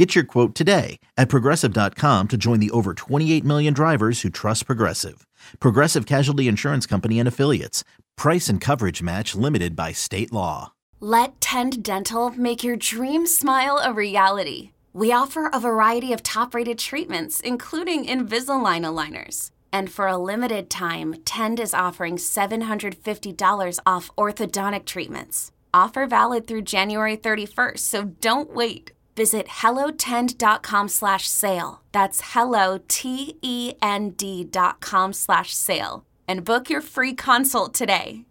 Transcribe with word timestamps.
Get 0.00 0.14
your 0.14 0.24
quote 0.24 0.54
today 0.54 0.98
at 1.18 1.28
progressive.com 1.28 2.28
to 2.28 2.38
join 2.38 2.58
the 2.58 2.70
over 2.70 2.94
28 2.94 3.44
million 3.44 3.74
drivers 3.74 4.22
who 4.22 4.30
trust 4.30 4.64
Progressive. 4.64 5.26
Progressive 5.60 6.06
Casualty 6.06 6.48
Insurance 6.48 6.86
Company 6.86 7.18
and 7.18 7.28
Affiliates. 7.28 7.84
Price 8.16 8.48
and 8.48 8.62
coverage 8.62 9.02
match 9.02 9.34
limited 9.34 9.76
by 9.76 9.92
state 9.92 10.32
law. 10.32 10.72
Let 11.00 11.38
Tend 11.42 11.84
Dental 11.84 12.30
make 12.30 12.64
your 12.64 12.76
dream 12.76 13.26
smile 13.26 13.78
a 13.84 13.92
reality. 13.92 14.70
We 14.94 15.12
offer 15.12 15.50
a 15.52 15.60
variety 15.60 16.14
of 16.14 16.22
top 16.22 16.54
rated 16.54 16.78
treatments, 16.78 17.40
including 17.40 18.06
Invisalign 18.06 18.86
aligners. 18.86 19.50
And 19.70 19.92
for 19.92 20.06
a 20.06 20.16
limited 20.16 20.70
time, 20.70 21.16
Tend 21.26 21.60
is 21.60 21.74
offering 21.74 22.16
$750 22.16 23.78
off 23.84 24.10
orthodontic 24.16 24.86
treatments. 24.86 25.52
Offer 25.74 26.06
valid 26.06 26.46
through 26.46 26.62
January 26.62 27.18
31st, 27.18 27.80
so 27.80 28.04
don't 28.04 28.54
wait. 28.54 28.92
Visit 29.20 29.48
hellotend.com 29.48 30.88
slash 30.88 31.28
sale. 31.28 31.82
That's 31.92 32.22
hello, 32.32 32.78
T-E-N-D 32.88 34.44
dot 34.44 34.80
com 34.80 35.12
slash 35.12 35.52
sale. 35.52 36.06
And 36.26 36.42
book 36.42 36.70
your 36.70 36.80
free 36.80 37.12
consult 37.12 37.74
today. 37.74 38.24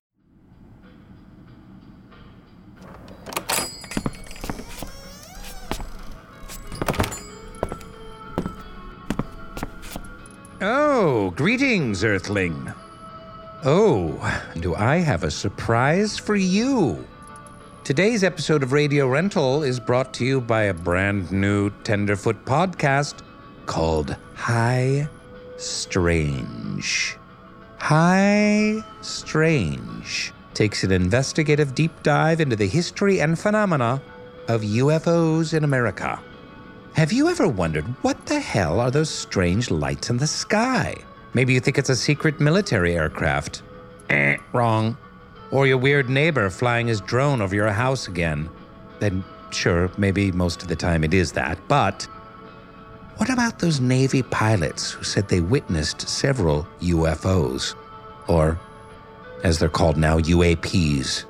Oh, 10.60 11.34
greetings, 11.36 12.04
Earthling. 12.04 12.74
Oh, 13.64 14.18
do 14.60 14.74
I 14.74 14.96
have 14.96 15.24
a 15.24 15.30
surprise 15.30 16.18
for 16.18 16.36
you? 16.36 17.06
Today's 17.90 18.24
episode 18.24 18.62
of 18.62 18.72
Radio 18.72 19.08
Rental 19.08 19.64
is 19.64 19.80
brought 19.80 20.14
to 20.14 20.24
you 20.24 20.42
by 20.42 20.66
a 20.66 20.76
brand 20.76 21.32
new 21.32 21.72
Tenderfoot 21.84 22.46
podcast 22.46 23.24
called 23.66 24.16
High 24.36 25.10
Strange. 25.58 27.18
High 27.80 28.84
Strange 29.02 30.34
takes 30.54 30.84
an 30.84 30.92
investigative 30.92 31.74
deep 31.74 32.04
dive 32.04 32.42
into 32.42 32.56
the 32.56 32.68
history 32.68 33.22
and 33.22 33.40
phenomena 33.40 34.00
of 34.48 34.62
UFOs 34.62 35.56
in 35.56 35.64
America. 35.64 36.22
Have 36.94 37.12
you 37.12 37.28
ever 37.28 37.48
wondered 37.48 37.86
what 38.04 38.24
the 38.28 38.40
hell 38.40 38.80
are 38.80 38.92
those 38.92 39.10
strange 39.10 39.72
lights 39.72 40.12
in 40.12 40.18
the 40.18 40.28
sky? 40.28 40.96
Maybe 41.34 41.56
you 41.56 41.60
think 41.60 41.80
it's 41.80 41.90
a 41.90 41.96
secret 41.96 42.40
military 42.40 42.96
aircraft. 42.96 43.64
Eh, 44.12 44.38
wrong. 44.54 44.96
Or 45.52 45.66
your 45.66 45.78
weird 45.78 46.10
neighbor 46.10 46.50
flying 46.50 46.88
his 46.88 47.02
drone 47.02 47.42
over 47.42 47.56
your 47.56 47.72
house 47.72 48.08
again. 48.08 48.50
Then, 49.00 49.24
sure, 49.52 49.90
maybe 49.98 50.32
most 50.32 50.62
of 50.62 50.68
the 50.68 50.76
time 50.76 51.04
it 51.04 51.14
is 51.14 51.32
that. 51.34 51.58
But 51.68 52.04
what 53.18 53.30
about 53.30 53.60
those 53.60 53.80
Navy 53.80 54.24
pilots 54.24 54.92
who 54.92 55.04
said 55.04 55.28
they 55.28 55.42
witnessed 55.42 56.08
several 56.08 56.68
UFOs? 56.82 57.76
Or, 58.28 58.60
as 59.44 59.60
they're 59.60 59.70
called 59.70 59.98
now, 59.98 60.20
UAPs. 60.20 61.26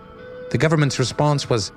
The 0.52 0.58
government's 0.58 1.00
response 1.00 1.50
was 1.50 1.72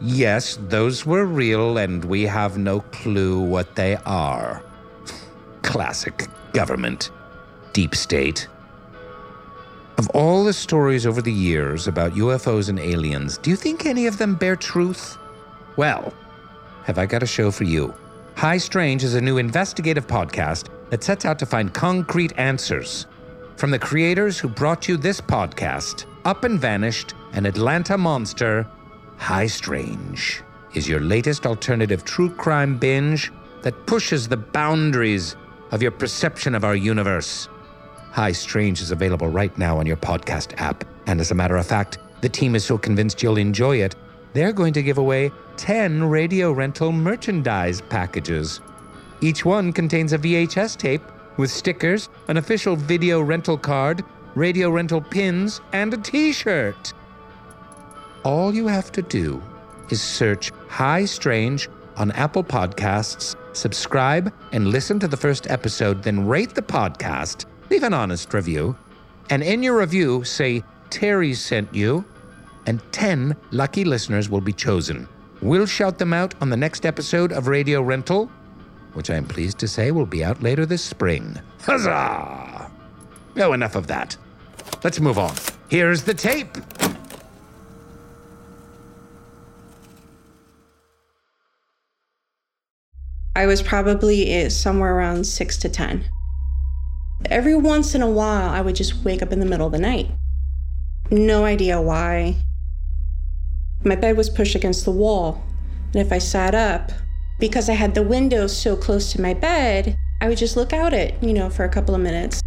Yes, 0.00 0.58
those 0.68 1.06
were 1.06 1.24
real, 1.24 1.78
and 1.78 2.04
we 2.04 2.24
have 2.24 2.58
no 2.58 2.80
clue 2.80 3.40
what 3.40 3.74
they 3.76 3.96
are. 4.04 4.62
Classic 5.62 6.28
government. 6.52 7.10
Deep 7.72 7.94
state. 7.94 8.48
Of 9.98 10.10
all 10.10 10.44
the 10.44 10.52
stories 10.52 11.06
over 11.06 11.22
the 11.22 11.32
years 11.32 11.88
about 11.88 12.12
UFOs 12.12 12.68
and 12.68 12.78
aliens, 12.78 13.38
do 13.38 13.48
you 13.48 13.56
think 13.56 13.86
any 13.86 14.06
of 14.06 14.18
them 14.18 14.34
bear 14.34 14.54
truth? 14.54 15.16
Well, 15.76 16.12
have 16.84 16.98
I 16.98 17.06
got 17.06 17.22
a 17.22 17.26
show 17.26 17.50
for 17.50 17.64
you? 17.64 17.94
High 18.36 18.58
Strange 18.58 19.04
is 19.04 19.14
a 19.14 19.20
new 19.22 19.38
investigative 19.38 20.06
podcast 20.06 20.68
that 20.90 21.02
sets 21.02 21.24
out 21.24 21.38
to 21.38 21.46
find 21.46 21.72
concrete 21.72 22.34
answers. 22.36 23.06
From 23.56 23.70
the 23.70 23.78
creators 23.78 24.38
who 24.38 24.48
brought 24.48 24.86
you 24.86 24.98
this 24.98 25.18
podcast, 25.18 26.04
Up 26.26 26.44
and 26.44 26.60
Vanished, 26.60 27.14
and 27.32 27.46
Atlanta 27.46 27.96
Monster, 27.96 28.68
High 29.16 29.46
Strange 29.46 30.42
is 30.74 30.86
your 30.86 31.00
latest 31.00 31.46
alternative 31.46 32.04
true 32.04 32.28
crime 32.28 32.76
binge 32.76 33.32
that 33.62 33.86
pushes 33.86 34.28
the 34.28 34.36
boundaries 34.36 35.36
of 35.70 35.80
your 35.80 35.90
perception 35.90 36.54
of 36.54 36.64
our 36.64 36.76
universe. 36.76 37.48
High 38.16 38.32
Strange 38.32 38.80
is 38.80 38.92
available 38.92 39.28
right 39.28 39.56
now 39.58 39.78
on 39.78 39.84
your 39.84 39.98
podcast 39.98 40.58
app. 40.58 40.84
And 41.06 41.20
as 41.20 41.32
a 41.32 41.34
matter 41.34 41.58
of 41.58 41.66
fact, 41.66 41.98
the 42.22 42.30
team 42.30 42.54
is 42.54 42.64
so 42.64 42.78
convinced 42.78 43.22
you'll 43.22 43.36
enjoy 43.36 43.76
it, 43.82 43.94
they're 44.32 44.54
going 44.54 44.72
to 44.72 44.82
give 44.82 44.96
away 44.96 45.30
10 45.58 46.02
radio 46.02 46.50
rental 46.50 46.92
merchandise 46.92 47.82
packages. 47.82 48.62
Each 49.20 49.44
one 49.44 49.70
contains 49.70 50.14
a 50.14 50.18
VHS 50.18 50.78
tape 50.78 51.02
with 51.36 51.50
stickers, 51.50 52.08
an 52.28 52.38
official 52.38 52.74
video 52.74 53.20
rental 53.20 53.58
card, 53.58 54.02
radio 54.34 54.70
rental 54.70 55.02
pins, 55.02 55.60
and 55.74 55.92
a 55.92 55.98
t 55.98 56.32
shirt. 56.32 56.94
All 58.24 58.54
you 58.54 58.66
have 58.66 58.90
to 58.92 59.02
do 59.02 59.42
is 59.90 60.00
search 60.00 60.52
High 60.68 61.04
Strange 61.04 61.68
on 61.98 62.12
Apple 62.12 62.44
Podcasts, 62.44 63.36
subscribe, 63.52 64.32
and 64.52 64.68
listen 64.68 64.98
to 65.00 65.06
the 65.06 65.18
first 65.18 65.50
episode, 65.50 66.02
then 66.02 66.26
rate 66.26 66.54
the 66.54 66.62
podcast 66.62 67.44
leave 67.70 67.82
an 67.82 67.94
honest 67.94 68.32
review, 68.34 68.76
and 69.30 69.42
in 69.42 69.62
your 69.62 69.78
review 69.78 70.24
say 70.24 70.62
Terry 70.90 71.34
sent 71.34 71.74
you, 71.74 72.04
and 72.66 72.80
10 72.92 73.36
lucky 73.50 73.84
listeners 73.84 74.28
will 74.28 74.40
be 74.40 74.52
chosen. 74.52 75.08
We'll 75.42 75.66
shout 75.66 75.98
them 75.98 76.12
out 76.12 76.34
on 76.40 76.50
the 76.50 76.56
next 76.56 76.86
episode 76.86 77.32
of 77.32 77.48
Radio 77.48 77.82
Rental, 77.82 78.26
which 78.94 79.10
I 79.10 79.16
am 79.16 79.26
pleased 79.26 79.58
to 79.58 79.68
say 79.68 79.90
will 79.90 80.06
be 80.06 80.24
out 80.24 80.42
later 80.42 80.64
this 80.64 80.82
spring. 80.82 81.38
Huzzah! 81.62 82.70
Oh, 83.36 83.52
enough 83.52 83.76
of 83.76 83.86
that. 83.88 84.16
Let's 84.82 85.00
move 85.00 85.18
on. 85.18 85.34
Here's 85.68 86.04
the 86.04 86.14
tape. 86.14 86.56
I 93.36 93.44
was 93.44 93.60
probably 93.60 94.30
eh, 94.30 94.48
somewhere 94.48 94.96
around 94.96 95.26
six 95.26 95.58
to 95.58 95.68
10. 95.68 96.08
Every 97.24 97.56
once 97.56 97.94
in 97.94 98.02
a 98.02 98.10
while, 98.10 98.50
I 98.50 98.60
would 98.60 98.76
just 98.76 99.02
wake 99.02 99.22
up 99.22 99.32
in 99.32 99.40
the 99.40 99.46
middle 99.46 99.66
of 99.66 99.72
the 99.72 99.78
night. 99.78 100.10
No 101.10 101.44
idea 101.44 101.80
why. 101.80 102.36
My 103.82 103.96
bed 103.96 104.16
was 104.16 104.28
pushed 104.28 104.54
against 104.54 104.84
the 104.84 104.90
wall, 104.90 105.42
and 105.94 105.96
if 105.96 106.12
I 106.12 106.18
sat 106.18 106.54
up, 106.54 106.92
because 107.38 107.70
I 107.70 107.74
had 107.74 107.94
the 107.94 108.02
window 108.02 108.46
so 108.46 108.76
close 108.76 109.12
to 109.12 109.20
my 109.20 109.32
bed, 109.32 109.96
I 110.20 110.28
would 110.28 110.38
just 110.38 110.56
look 110.56 110.72
out 110.72 110.92
it, 110.92 111.14
you 111.22 111.32
know, 111.32 111.48
for 111.48 111.64
a 111.64 111.68
couple 111.68 111.94
of 111.94 112.00
minutes. 112.00 112.42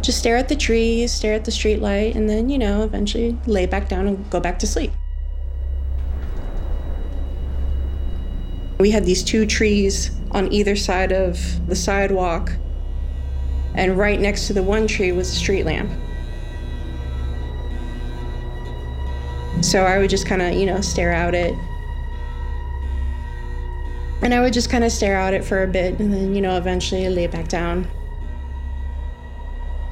Just 0.00 0.18
stare 0.18 0.36
at 0.36 0.48
the 0.48 0.56
trees, 0.56 1.12
stare 1.12 1.34
at 1.34 1.44
the 1.44 1.50
street 1.50 1.80
light, 1.82 2.16
and 2.16 2.30
then, 2.30 2.48
you 2.48 2.58
know, 2.58 2.82
eventually 2.82 3.36
lay 3.46 3.66
back 3.66 3.88
down 3.88 4.06
and 4.06 4.30
go 4.30 4.40
back 4.40 4.58
to 4.60 4.66
sleep. 4.66 4.92
We 8.78 8.90
had 8.90 9.04
these 9.04 9.24
two 9.24 9.44
trees 9.44 10.12
on 10.30 10.52
either 10.52 10.76
side 10.76 11.12
of 11.12 11.66
the 11.66 11.74
sidewalk 11.74 12.52
and 13.78 13.96
right 13.96 14.18
next 14.18 14.48
to 14.48 14.52
the 14.52 14.62
one 14.62 14.88
tree 14.88 15.12
was 15.12 15.30
a 15.30 15.34
street 15.36 15.64
lamp. 15.64 15.88
So 19.62 19.84
I 19.84 19.98
would 19.98 20.10
just 20.10 20.26
kind 20.26 20.42
of, 20.42 20.52
you 20.54 20.66
know, 20.66 20.80
stare 20.80 21.12
out 21.12 21.32
it. 21.32 21.54
And 24.20 24.34
I 24.34 24.40
would 24.40 24.52
just 24.52 24.68
kind 24.68 24.82
of 24.82 24.90
stare 24.90 25.16
out 25.16 25.32
it 25.32 25.44
for 25.44 25.62
a 25.62 25.68
bit 25.68 26.00
and 26.00 26.12
then, 26.12 26.34
you 26.34 26.40
know, 26.40 26.56
eventually 26.56 27.08
lay 27.08 27.28
back 27.28 27.46
down, 27.46 27.86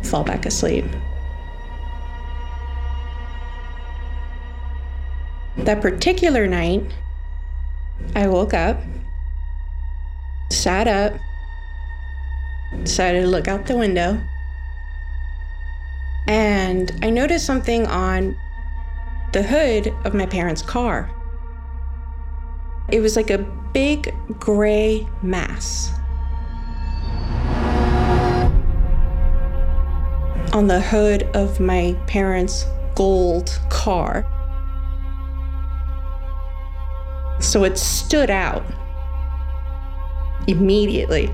fall 0.03 0.25
back 0.25 0.47
asleep. 0.47 0.85
That 5.59 5.81
particular 5.81 6.49
night, 6.49 6.83
I 8.17 8.27
woke 8.27 8.53
up, 8.53 8.81
sat 10.51 10.89
up, 10.89 11.15
decided 12.83 13.23
to 13.23 13.29
look 13.29 13.49
out 13.49 13.67
the 13.67 13.77
window. 13.77 14.21
And 16.29 16.93
I 17.03 17.11
noticed 17.11 17.47
something 17.47 17.87
on 17.87 18.37
the 19.33 19.43
hood 19.43 19.95
of 20.05 20.15
my 20.15 20.27
parents' 20.27 20.63
car. 20.63 21.11
It 22.89 23.01
was 23.01 23.17
like 23.17 23.31
a 23.31 23.39
big 23.73 24.15
gray 24.39 25.07
mass. 25.23 25.93
on 30.57 30.69
the 30.69 30.81
hood 30.81 31.25
of 31.37 31.61
my 31.61 31.95
parents' 32.07 32.65
gold 32.95 33.61
car. 33.69 34.25
So 37.41 37.65
it 37.65 37.77
stood 37.77 38.31
out 38.31 38.65
immediately. 40.47 41.31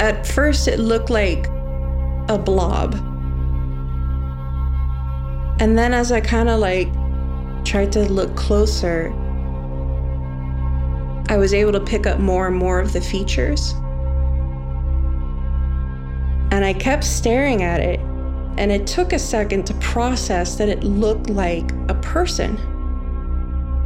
At 0.00 0.26
first, 0.26 0.66
it 0.66 0.80
looked 0.80 1.10
like 1.10 1.46
a 2.28 2.38
blob. 2.42 2.94
And 5.60 5.78
then, 5.78 5.92
as 5.92 6.10
I 6.10 6.20
kind 6.20 6.48
of 6.48 6.58
like 6.58 6.88
tried 7.64 7.92
to 7.92 8.00
look 8.10 8.34
closer, 8.34 9.12
I 11.28 11.36
was 11.36 11.52
able 11.52 11.72
to 11.72 11.80
pick 11.80 12.06
up 12.06 12.18
more 12.18 12.48
and 12.48 12.56
more 12.56 12.80
of 12.80 12.92
the 12.92 13.00
features. 13.00 13.72
And 16.50 16.64
I 16.64 16.72
kept 16.72 17.04
staring 17.04 17.62
at 17.62 17.80
it, 17.80 18.00
and 18.56 18.72
it 18.72 18.86
took 18.86 19.12
a 19.12 19.18
second 19.18 19.66
to 19.66 19.74
process 19.74 20.56
that 20.56 20.68
it 20.68 20.82
looked 20.82 21.30
like 21.30 21.70
a 21.88 21.94
person 21.94 22.56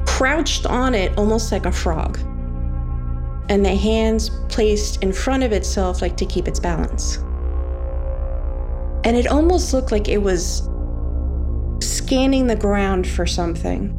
crouched 0.07 0.65
on 0.65 0.95
it 0.95 1.13
almost 1.19 1.51
like 1.51 1.67
a 1.67 1.73
frog, 1.73 2.19
and 3.49 3.65
the 3.65 3.75
hands 3.75 4.31
placed 4.49 5.03
in 5.03 5.13
front 5.13 5.43
of 5.43 5.53
itself 5.53 6.01
like 6.01 6.17
to 6.17 6.27
keep 6.27 6.49
its 6.49 6.59
balance. 6.59 7.17
And 9.05 9.17
it 9.17 9.27
almost 9.27 9.75
looked 9.75 9.93
like 9.93 10.09
it 10.09 10.19
was 10.19 10.69
scanning 11.81 12.47
the 12.47 12.57
ground 12.57 13.07
for 13.07 13.27
something. 13.27 13.91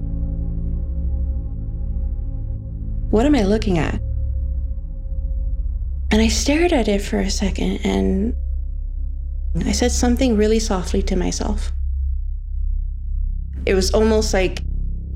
What 3.12 3.25
am 3.25 3.36
I 3.36 3.44
looking 3.44 3.77
at? 3.77 4.00
And 6.12 6.21
I 6.21 6.27
stared 6.27 6.74
at 6.74 6.88
it 6.88 7.01
for 7.01 7.19
a 7.19 7.30
second 7.30 7.86
and 7.86 8.36
I 9.63 9.71
said 9.71 9.91
something 9.91 10.36
really 10.36 10.59
softly 10.59 11.01
to 11.03 11.15
myself. 11.15 11.71
It 13.65 13.74
was 13.74 13.91
almost 13.94 14.33
like 14.33 14.62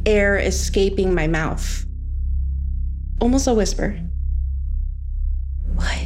air 0.05 0.37
escaping 0.37 1.13
my 1.13 1.27
mouth. 1.27 1.85
Almost 3.21 3.47
a 3.47 3.53
whisper. 3.53 3.99
What? 5.79 5.97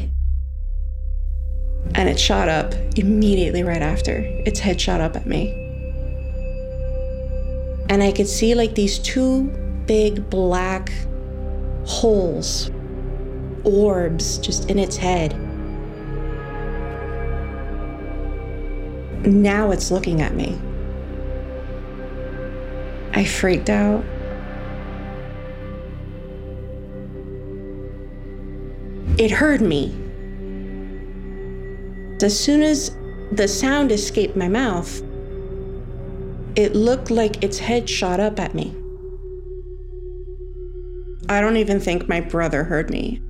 And 1.95 2.07
it 2.07 2.19
shot 2.19 2.47
up 2.47 2.73
immediately 2.95 3.63
right 3.63 3.81
after. 3.81 4.19
Its 4.45 4.59
head 4.59 4.79
shot 4.79 5.01
up 5.01 5.15
at 5.15 5.25
me. 5.25 5.51
And 7.89 8.03
I 8.03 8.11
could 8.11 8.27
see 8.27 8.53
like 8.53 8.75
these 8.75 8.99
two 8.99 9.45
big 9.87 10.29
black 10.29 10.91
holes, 11.85 12.69
orbs 13.63 14.37
just 14.37 14.69
in 14.69 14.77
its 14.77 14.95
head. 14.95 15.33
Now 19.25 19.71
it's 19.71 19.89
looking 19.89 20.21
at 20.21 20.35
me. 20.35 20.59
I 23.13 23.25
freaked 23.25 23.69
out. 23.69 24.03
It 29.18 29.30
heard 29.30 29.62
me. 29.62 29.94
As 32.24 32.39
soon 32.39 32.63
as 32.63 32.95
the 33.31 33.48
sound 33.48 33.92
escaped 33.92 34.36
my 34.36 34.48
mouth, 34.48 35.04
it 36.56 36.75
looked 36.75 37.12
like 37.12 37.44
its 37.44 37.60
head 37.60 37.88
shot 37.88 38.19
up 38.19 38.39
at 38.39 38.56
me. 38.56 38.75
I 41.30 41.42
don't 41.42 41.57
even 41.57 41.80
think 41.80 42.10
my 42.10 42.21
brother 42.21 42.63
heard 42.63 42.89
me. 42.89 43.21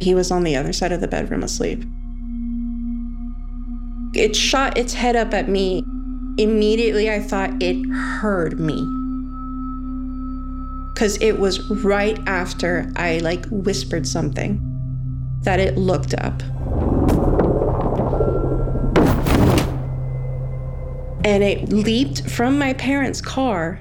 He 0.00 0.12
was 0.12 0.32
on 0.32 0.42
the 0.42 0.56
other 0.56 0.72
side 0.72 0.90
of 0.90 1.00
the 1.00 1.08
bedroom 1.08 1.44
asleep. 1.44 1.84
It 4.12 4.34
shot 4.34 4.76
its 4.76 4.94
head 4.94 5.14
up 5.14 5.32
at 5.32 5.48
me 5.48 5.84
immediately 6.36 7.08
I 7.08 7.20
thought 7.20 7.62
it 7.62 7.76
heard 7.92 8.58
me. 8.58 8.78
Cuz 10.96 11.16
it 11.20 11.38
was 11.38 11.60
right 11.84 12.18
after 12.26 12.90
I 12.96 13.18
like 13.18 13.46
whispered 13.50 14.06
something 14.06 14.69
that 15.42 15.60
it 15.60 15.76
looked 15.76 16.14
up. 16.14 16.42
And 21.24 21.42
it 21.44 21.70
leaped 21.70 22.28
from 22.30 22.58
my 22.58 22.72
parents' 22.74 23.20
car 23.20 23.80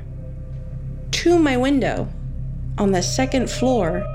to 1.11 1.39
my 1.39 1.57
window 1.57 2.07
on 2.77 2.91
the 2.91 3.01
second 3.01 3.49
floor 3.49 4.05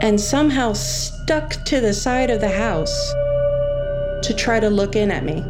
and 0.00 0.20
somehow 0.20 0.72
stuck 0.72 1.50
to 1.64 1.80
the 1.80 1.92
side 1.92 2.30
of 2.30 2.40
the 2.40 2.48
house 2.48 3.12
to 4.22 4.34
try 4.36 4.60
to 4.60 4.68
look 4.68 4.96
in 4.96 5.10
at 5.10 5.24
me. 5.24 5.42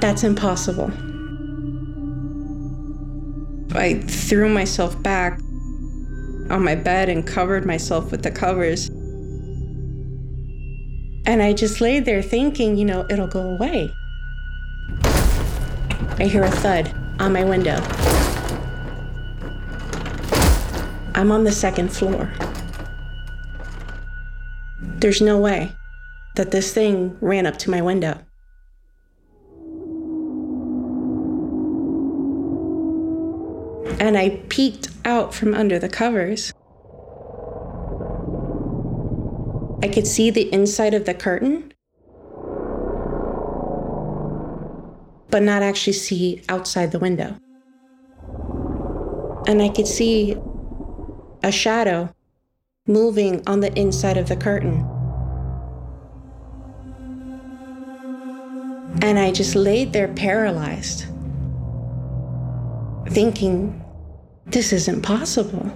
That's 0.00 0.24
impossible. 0.24 0.90
I 3.74 4.00
threw 4.00 4.48
myself 4.48 5.00
back 5.02 5.40
on 6.50 6.62
my 6.62 6.74
bed 6.74 7.08
and 7.08 7.26
covered 7.26 7.64
myself 7.64 8.10
with 8.10 8.22
the 8.22 8.30
covers. 8.30 8.88
And 11.26 11.42
I 11.42 11.52
just 11.52 11.80
laid 11.80 12.04
there 12.04 12.22
thinking, 12.22 12.76
you 12.76 12.84
know, 12.84 13.06
it'll 13.08 13.26
go 13.26 13.40
away. 13.50 13.92
I 16.18 16.24
hear 16.30 16.44
a 16.44 16.50
thud 16.50 16.94
on 17.18 17.32
my 17.32 17.44
window. 17.44 17.80
I'm 21.14 21.32
on 21.32 21.44
the 21.44 21.52
second 21.52 21.88
floor. 21.88 22.30
There's 24.80 25.20
no 25.20 25.38
way 25.38 25.72
that 26.36 26.50
this 26.50 26.72
thing 26.72 27.16
ran 27.20 27.46
up 27.46 27.56
to 27.58 27.70
my 27.70 27.80
window. 27.80 28.18
And 34.04 34.18
I 34.18 34.38
peeked 34.50 34.88
out 35.06 35.32
from 35.32 35.54
under 35.54 35.78
the 35.78 35.88
covers. 35.88 36.52
I 39.82 39.88
could 39.88 40.06
see 40.06 40.28
the 40.28 40.52
inside 40.52 40.92
of 40.92 41.06
the 41.06 41.14
curtain, 41.14 41.72
but 45.30 45.42
not 45.42 45.62
actually 45.62 45.94
see 45.94 46.42
outside 46.50 46.92
the 46.92 46.98
window. 46.98 47.38
And 49.46 49.62
I 49.62 49.70
could 49.70 49.86
see 49.86 50.36
a 51.42 51.50
shadow 51.50 52.14
moving 52.86 53.42
on 53.46 53.60
the 53.60 53.72
inside 53.72 54.18
of 54.18 54.28
the 54.28 54.36
curtain. 54.36 54.86
And 59.00 59.18
I 59.18 59.32
just 59.32 59.54
laid 59.54 59.94
there 59.94 60.08
paralyzed, 60.08 61.06
thinking, 63.08 63.80
this 64.46 64.72
isn't 64.72 65.02
possible. 65.02 65.70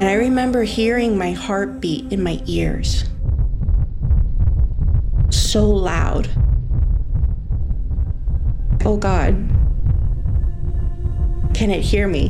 And 0.00 0.04
I 0.04 0.14
remember 0.14 0.62
hearing 0.62 1.16
my 1.16 1.32
heartbeat 1.32 2.12
in 2.12 2.22
my 2.22 2.42
ears. 2.46 3.04
So 5.30 5.68
loud. 5.68 6.28
Oh 8.84 8.96
God. 8.96 9.34
Can 11.54 11.70
it 11.70 11.80
hear 11.80 12.06
me? 12.06 12.28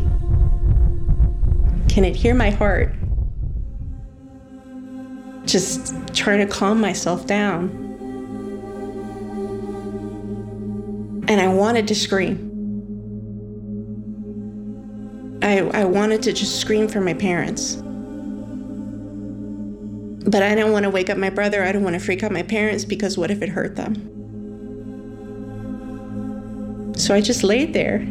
Can 1.88 2.04
it 2.04 2.14
hear 2.14 2.34
my 2.34 2.50
heart? 2.50 2.94
Just 5.44 5.92
trying 6.14 6.38
to 6.38 6.46
calm 6.46 6.80
myself 6.80 7.26
down. 7.26 7.68
And 11.28 11.40
I 11.40 11.48
wanted 11.48 11.88
to 11.88 11.94
scream. 11.96 12.45
I, 15.46 15.58
I 15.58 15.84
wanted 15.84 16.24
to 16.24 16.32
just 16.32 16.60
scream 16.60 16.88
for 16.88 17.00
my 17.00 17.14
parents. 17.14 17.76
But 20.28 20.42
I 20.42 20.56
didn't 20.56 20.72
want 20.72 20.82
to 20.82 20.90
wake 20.90 21.08
up 21.08 21.18
my 21.18 21.30
brother. 21.30 21.62
I 21.62 21.66
didn't 21.66 21.84
want 21.84 21.94
to 21.94 22.00
freak 22.00 22.24
out 22.24 22.32
my 22.32 22.42
parents 22.42 22.84
because 22.84 23.16
what 23.16 23.30
if 23.30 23.42
it 23.42 23.48
hurt 23.48 23.76
them? 23.76 23.94
So 26.96 27.14
I 27.14 27.20
just 27.20 27.44
laid 27.44 27.74
there, 27.74 28.04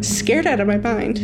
scared 0.00 0.46
out 0.46 0.58
of 0.58 0.66
my 0.66 0.78
mind. 0.78 1.18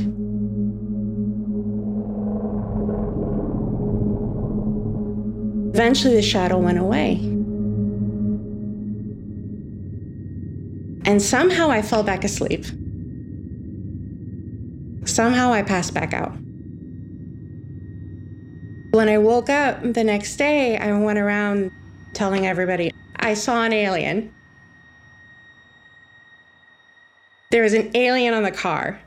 Eventually, 5.74 6.16
the 6.16 6.22
shadow 6.22 6.58
went 6.58 6.78
away. 6.78 7.12
And 11.06 11.22
somehow 11.22 11.70
I 11.70 11.80
fell 11.80 12.02
back 12.02 12.24
asleep. 12.24 12.66
Somehow 15.12 15.52
I 15.52 15.60
passed 15.60 15.92
back 15.92 16.14
out. 16.14 16.32
When 18.92 19.10
I 19.10 19.18
woke 19.18 19.50
up 19.50 19.82
the 19.82 20.02
next 20.02 20.36
day, 20.36 20.78
I 20.78 20.90
went 20.98 21.18
around 21.18 21.70
telling 22.14 22.46
everybody 22.46 22.94
I 23.16 23.34
saw 23.34 23.62
an 23.62 23.74
alien. 23.74 24.32
There 27.50 27.62
was 27.62 27.74
an 27.74 27.94
alien 27.94 28.32
on 28.32 28.42
the 28.42 28.50
car. 28.50 28.98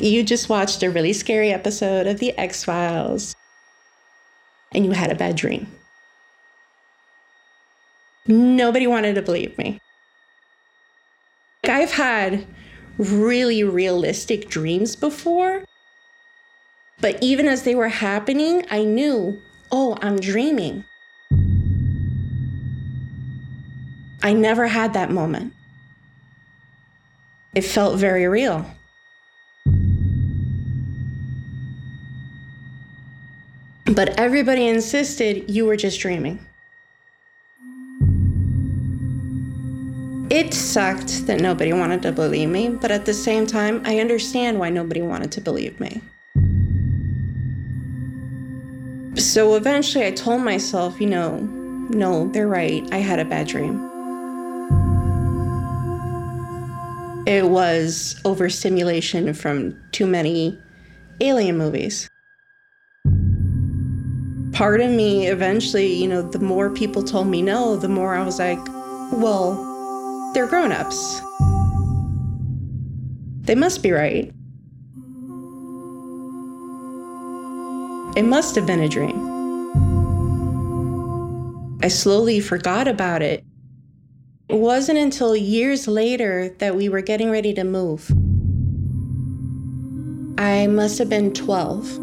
You 0.00 0.24
just 0.24 0.48
watched 0.48 0.82
a 0.82 0.90
really 0.90 1.12
scary 1.12 1.52
episode 1.52 2.08
of 2.08 2.18
The 2.18 2.36
X 2.36 2.64
Files. 2.64 3.36
and 4.72 4.84
you 4.84 4.90
had 4.90 5.12
a 5.12 5.14
bad 5.14 5.36
dream. 5.36 5.68
Nobody 8.26 8.88
wanted 8.88 9.14
to 9.14 9.22
believe 9.22 9.56
me. 9.56 9.78
I've 11.62 11.92
had 11.92 12.44
really 12.98 13.64
realistic 13.64 14.48
dreams 14.48 14.96
before, 14.96 15.64
but 17.00 17.22
even 17.22 17.46
as 17.48 17.62
they 17.62 17.74
were 17.74 17.88
happening, 17.88 18.64
I 18.70 18.84
knew, 18.84 19.40
oh, 19.70 19.98
I'm 20.00 20.18
dreaming. 20.18 20.84
I 24.22 24.32
never 24.32 24.68
had 24.68 24.94
that 24.94 25.10
moment. 25.10 25.52
It 27.54 27.62
felt 27.62 27.98
very 27.98 28.26
real. 28.26 28.64
But 33.84 34.18
everybody 34.18 34.66
insisted 34.66 35.50
you 35.50 35.66
were 35.66 35.76
just 35.76 36.00
dreaming. 36.00 36.44
It 40.44 40.52
sucked 40.52 41.26
that 41.26 41.40
nobody 41.40 41.72
wanted 41.72 42.02
to 42.02 42.12
believe 42.12 42.50
me, 42.50 42.68
but 42.68 42.90
at 42.90 43.06
the 43.06 43.14
same 43.14 43.46
time, 43.46 43.80
I 43.86 43.98
understand 43.98 44.58
why 44.58 44.68
nobody 44.68 45.00
wanted 45.00 45.32
to 45.32 45.40
believe 45.40 45.80
me. 45.80 46.02
So 49.16 49.54
eventually 49.54 50.04
I 50.04 50.10
told 50.10 50.42
myself, 50.42 51.00
you 51.00 51.06
know, 51.06 51.38
no, 51.88 52.28
they're 52.28 52.46
right. 52.46 52.86
I 52.92 52.98
had 52.98 53.20
a 53.20 53.24
bad 53.24 53.48
dream. 53.48 53.76
It 57.26 57.46
was 57.48 58.20
overstimulation 58.26 59.32
from 59.32 59.82
too 59.92 60.06
many 60.06 60.60
alien 61.22 61.56
movies. 61.56 62.10
Part 64.52 64.82
of 64.82 64.90
me 64.90 65.26
eventually, 65.26 65.94
you 65.94 66.06
know, 66.06 66.20
the 66.20 66.38
more 66.38 66.68
people 66.68 67.02
told 67.02 67.28
me 67.28 67.40
no, 67.40 67.76
the 67.76 67.88
more 67.88 68.14
I 68.14 68.22
was 68.22 68.38
like, 68.38 68.60
well, 69.10 69.70
they're 70.34 70.48
grown 70.48 70.72
ups. 70.72 71.20
They 73.42 73.54
must 73.54 73.82
be 73.82 73.92
right. 73.92 74.32
It 78.16 78.24
must 78.24 78.54
have 78.56 78.66
been 78.66 78.80
a 78.80 78.88
dream. 78.88 79.30
I 81.82 81.88
slowly 81.88 82.40
forgot 82.40 82.88
about 82.88 83.22
it. 83.22 83.44
It 84.48 84.56
wasn't 84.56 84.98
until 84.98 85.36
years 85.36 85.86
later 85.86 86.48
that 86.58 86.74
we 86.74 86.88
were 86.88 87.00
getting 87.00 87.30
ready 87.30 87.54
to 87.54 87.64
move. 87.64 88.10
I 90.38 90.66
must 90.66 90.98
have 90.98 91.08
been 91.08 91.32
12. 91.32 91.98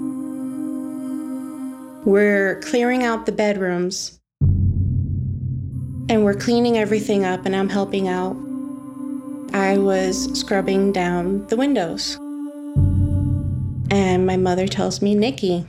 We're 2.06 2.62
clearing 2.62 3.04
out 3.04 3.26
the 3.26 3.32
bedrooms 3.32 4.21
and 6.12 6.26
we're 6.26 6.36
cleaning 6.36 6.78
everything 6.78 7.24
up, 7.24 7.46
and 7.46 7.56
I'm 7.56 7.70
helping 7.70 8.10
out. 8.10 8.36
I 9.54 9.78
was 9.78 10.38
scrubbing 10.38 10.92
down 10.92 11.48
the 11.48 11.56
windows. 11.56 12.18
And 13.90 14.28
my 14.28 14.36
mother 14.36 14.68
tells 14.68 15.02
me, 15.02 15.16
Nikki, 15.16 15.66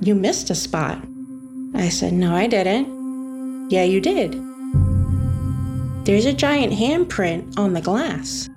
you 0.00 0.14
missed 0.14 0.48
a 0.48 0.54
spot. 0.54 1.04
I 1.74 1.88
said, 1.88 2.12
No, 2.12 2.36
I 2.36 2.46
didn't. 2.46 3.68
Yeah, 3.68 3.82
you 3.82 4.00
did. 4.00 4.40
There's 6.04 6.26
a 6.26 6.32
giant 6.32 6.72
handprint 6.72 7.58
on 7.58 7.72
the 7.72 7.80
glass. 7.80 8.48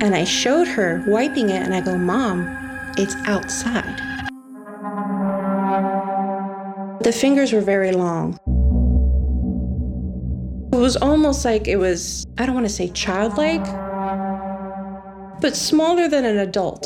And 0.00 0.14
I 0.14 0.22
showed 0.22 0.68
her 0.68 1.02
wiping 1.08 1.50
it, 1.50 1.60
and 1.60 1.74
I 1.74 1.80
go, 1.80 1.98
Mom, 1.98 2.46
it's 2.96 3.16
outside. 3.26 4.00
The 7.02 7.12
fingers 7.12 7.52
were 7.52 7.60
very 7.60 7.90
long. 7.90 8.38
It 10.76 10.80
was 10.80 10.96
almost 10.98 11.42
like 11.42 11.68
it 11.68 11.76
was, 11.76 12.26
I 12.36 12.44
don't 12.44 12.54
want 12.54 12.66
to 12.66 12.72
say 12.72 12.90
childlike, 12.90 13.64
but 15.40 15.56
smaller 15.56 16.06
than 16.06 16.26
an 16.26 16.36
adult. 16.36 16.82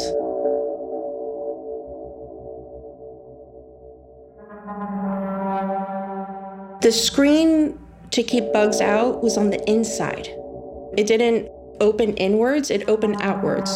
The 6.83 6.93
screen 6.93 7.81
to 8.13 8.23
keep 8.23 8.53
bugs 8.53 8.81
out 8.81 9.25
was 9.25 9.37
on 9.37 9.51
the 9.51 9.61
inside. 9.69 10.29
It 10.97 11.09
didn't 11.09 11.49
open 11.81 12.15
inwards, 12.17 12.71
it 12.71 12.89
opened 12.89 13.17
outwards. 13.21 13.73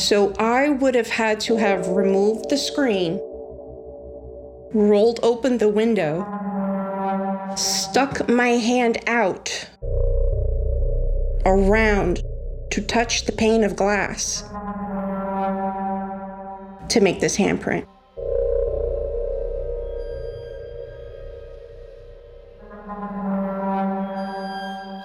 So 0.00 0.32
I 0.38 0.70
would 0.70 0.94
have 0.94 1.08
had 1.08 1.40
to 1.40 1.56
have 1.56 1.88
removed 1.88 2.48
the 2.48 2.56
screen, 2.56 3.20
rolled 4.72 5.20
open 5.22 5.58
the 5.58 5.68
window, 5.68 6.26
stuck 7.56 8.28
my 8.28 8.48
hand 8.48 8.98
out 9.06 9.68
around 11.44 12.22
to 12.70 12.80
touch 12.80 13.24
the 13.24 13.32
pane 13.32 13.64
of 13.64 13.76
glass 13.76 14.42
to 16.88 17.00
make 17.00 17.20
this 17.20 17.36
handprint. 17.36 17.86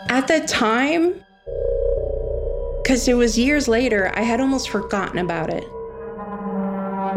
At 0.10 0.28
the 0.28 0.42
time, 0.48 1.24
because 2.82 3.08
it 3.08 3.16
was 3.16 3.38
years 3.38 3.68
later, 3.68 4.12
I 4.16 4.22
had 4.22 4.40
almost 4.40 4.70
forgotten 4.70 5.20
about 5.20 5.54
it. 5.54 5.64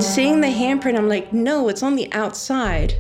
Seeing 0.03 0.41
the 0.41 0.49
handprint, 0.49 0.97
I'm 0.97 1.09
like, 1.09 1.33
no, 1.33 1.69
it's 1.69 1.83
on 1.83 1.97
the 1.97 2.13
outside. 2.13 2.95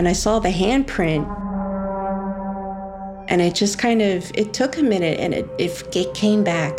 And 0.00 0.08
I 0.08 0.14
saw 0.14 0.38
the 0.38 0.48
handprint, 0.48 1.28
and 3.28 3.42
it 3.42 3.54
just 3.54 3.78
kind 3.78 4.00
of 4.00 4.32
it 4.34 4.54
took 4.54 4.78
a 4.78 4.82
minute, 4.82 5.20
and 5.20 5.34
it 5.34 5.46
it, 5.58 5.94
it 5.94 6.14
came 6.14 6.42
back. 6.42 6.78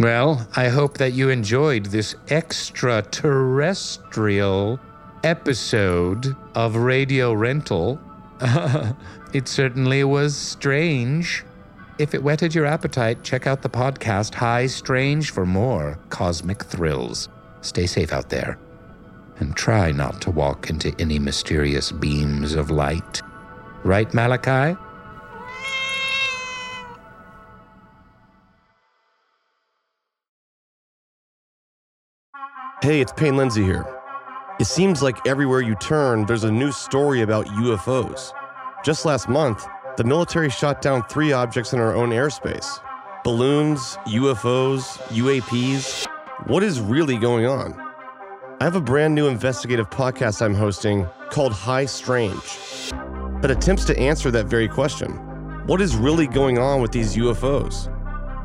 Well, 0.00 0.48
I 0.56 0.70
hope 0.70 0.98
that 0.98 1.12
you 1.12 1.28
enjoyed 1.28 1.86
this 1.86 2.16
extraterrestrial 2.30 4.80
episode 5.22 6.34
of 6.56 6.74
Radio 6.74 7.32
Rental. 7.32 8.00
it 9.32 9.48
certainly 9.48 10.04
was 10.04 10.36
strange. 10.36 11.44
If 11.98 12.14
it 12.14 12.22
whetted 12.22 12.54
your 12.54 12.66
appetite, 12.66 13.22
check 13.22 13.46
out 13.46 13.62
the 13.62 13.68
podcast 13.68 14.34
High 14.34 14.66
Strange 14.66 15.30
for 15.30 15.46
more 15.46 15.98
cosmic 16.08 16.64
thrills. 16.64 17.28
Stay 17.60 17.86
safe 17.86 18.12
out 18.12 18.30
there. 18.30 18.58
And 19.38 19.54
try 19.56 19.92
not 19.92 20.20
to 20.22 20.30
walk 20.30 20.70
into 20.70 20.94
any 20.98 21.18
mysterious 21.18 21.92
beams 21.92 22.54
of 22.54 22.70
light. 22.70 23.22
Right, 23.84 24.12
Malachi? 24.12 24.78
Hey, 32.82 33.00
it's 33.00 33.12
Payne 33.12 33.36
Lindsay 33.36 33.62
here. 33.62 33.93
It 34.64 34.68
seems 34.68 35.02
like 35.02 35.26
everywhere 35.26 35.60
you 35.60 35.74
turn, 35.74 36.24
there's 36.24 36.44
a 36.44 36.50
new 36.50 36.72
story 36.72 37.20
about 37.20 37.44
UFOs. 37.48 38.32
Just 38.82 39.04
last 39.04 39.28
month, 39.28 39.66
the 39.98 40.04
military 40.04 40.48
shot 40.48 40.80
down 40.80 41.02
three 41.06 41.32
objects 41.32 41.74
in 41.74 41.80
our 41.80 41.94
own 41.94 42.12
airspace 42.12 42.80
balloons, 43.24 43.98
UFOs, 44.06 44.96
UAPs. 45.08 46.06
What 46.46 46.62
is 46.62 46.80
really 46.80 47.18
going 47.18 47.44
on? 47.44 47.78
I 48.58 48.64
have 48.64 48.74
a 48.74 48.80
brand 48.80 49.14
new 49.14 49.28
investigative 49.28 49.90
podcast 49.90 50.40
I'm 50.40 50.54
hosting 50.54 51.06
called 51.28 51.52
High 51.52 51.84
Strange 51.84 52.90
that 53.42 53.50
attempts 53.50 53.84
to 53.84 53.98
answer 53.98 54.30
that 54.30 54.46
very 54.46 54.66
question. 54.66 55.10
What 55.66 55.82
is 55.82 55.94
really 55.94 56.26
going 56.26 56.56
on 56.56 56.80
with 56.80 56.90
these 56.90 57.16
UFOs? 57.16 57.90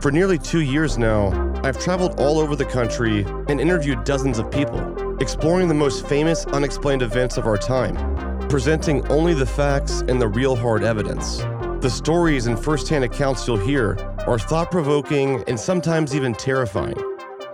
For 0.01 0.11
nearly 0.11 0.37
two 0.37 0.63
years 0.63 0.97
now, 0.97 1.31
I've 1.63 1.79
traveled 1.79 2.19
all 2.19 2.39
over 2.39 2.57
the 2.57 2.65
country 2.65 3.21
and 3.47 3.61
interviewed 3.61 4.03
dozens 4.03 4.37
of 4.37 4.51
people, 4.51 5.08
exploring 5.21 5.67
the 5.67 5.73
most 5.73 6.07
famous 6.07 6.45
unexplained 6.47 7.01
events 7.01 7.37
of 7.37 7.45
our 7.45 7.57
time, 7.57 8.47
presenting 8.47 9.05
only 9.07 9.33
the 9.33 9.45
facts 9.45 10.01
and 10.07 10.21
the 10.21 10.27
real 10.27 10.55
hard 10.55 10.83
evidence. 10.83 11.37
The 11.81 11.89
stories 11.89 12.47
and 12.47 12.57
firsthand 12.57 13.03
accounts 13.03 13.47
you'll 13.47 13.57
hear 13.57 13.97
are 14.27 14.39
thought 14.39 14.71
provoking 14.71 15.43
and 15.47 15.59
sometimes 15.59 16.15
even 16.15 16.33
terrifying. 16.33 16.97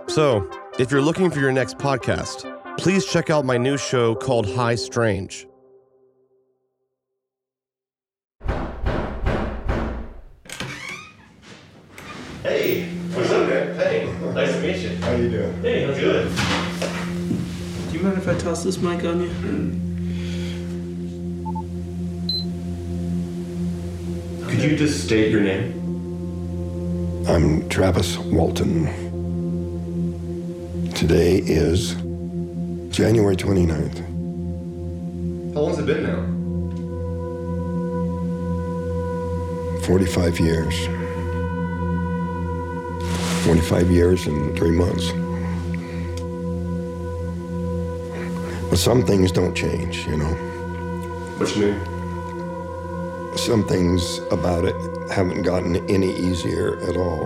So, 0.06 0.48
if 0.78 0.90
you're 0.90 1.02
looking 1.02 1.30
for 1.30 1.40
your 1.40 1.52
next 1.52 1.78
podcast, 1.78 2.44
please 2.78 3.04
check 3.04 3.30
out 3.30 3.44
my 3.44 3.56
new 3.56 3.76
show 3.76 4.14
called 4.14 4.48
High 4.48 4.76
Strange. 4.76 5.46
Hey, 12.42 12.88
what's 13.12 13.30
up, 13.30 13.48
man? 13.48 13.74
Hey, 13.74 14.12
nice 14.34 14.52
to 14.52 14.60
meet 14.60 14.76
you. 14.76 14.96
How 14.98 15.12
you 15.12 15.30
doing? 15.30 15.62
Hey, 15.62 15.84
how's 15.84 15.98
it 15.98 16.00
good? 16.00 16.75
Mind 18.06 18.18
if 18.18 18.28
I 18.28 18.34
toss 18.38 18.62
this 18.62 18.78
mic 18.78 19.04
on 19.04 19.20
you? 19.20 19.30
Could 24.48 24.62
you 24.62 24.76
just 24.76 25.04
state 25.04 25.32
your 25.32 25.40
name? 25.40 25.72
I'm 27.26 27.68
Travis 27.68 28.16
Walton. 28.16 28.86
Today 30.94 31.38
is 31.38 31.94
January 32.94 33.36
29th. 33.36 34.04
How 35.54 35.60
long's 35.62 35.78
it 35.78 35.86
been 35.86 36.04
now? 36.04 36.22
45 39.84 40.38
years. 40.40 40.86
45 43.44 43.90
years 43.90 44.26
and 44.26 44.56
three 44.56 44.70
months. 44.70 45.10
But 48.76 48.82
some 48.82 49.06
things 49.06 49.32
don't 49.32 49.54
change, 49.54 50.06
you 50.06 50.18
know. 50.18 50.34
What 51.38 51.56
you 51.56 51.72
mean? 51.72 51.80
Some 53.38 53.66
things 53.66 54.18
about 54.30 54.66
it 54.66 54.76
haven't 55.10 55.44
gotten 55.44 55.76
any 55.88 56.14
easier 56.14 56.76
at 56.82 56.94
all. 56.94 57.24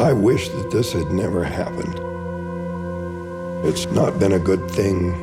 I 0.00 0.14
wish 0.14 0.48
that 0.48 0.72
this 0.72 0.92
had 0.92 1.12
never 1.12 1.44
happened. 1.44 1.94
It's 3.64 3.86
not 3.92 4.18
been 4.18 4.32
a 4.32 4.40
good 4.40 4.68
thing 4.68 5.14